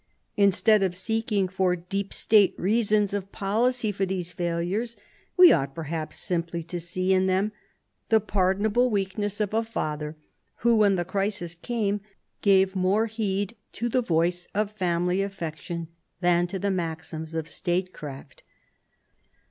[0.35, 4.97] Instead of seeking for deep state reasons of policy for these failures,
[5.37, 7.51] we ought, perhaps, simply to see in them
[8.09, 10.17] the pardonable weakness of a father
[10.61, 12.01] who, when the crisis came,
[12.41, 15.87] gave more heed to the voice of family affection
[16.19, 18.41] than to the maxims of state craft.